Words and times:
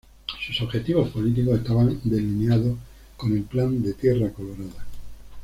Sus 0.43 0.59
objetivos 0.63 1.09
políticos 1.11 1.59
estaban 1.59 1.99
delineados 2.05 2.75
en 3.23 3.33
el 3.37 3.43
Plan 3.43 3.83
de 3.83 3.93
Tierra 3.93 4.31
Colorada. 4.33 4.83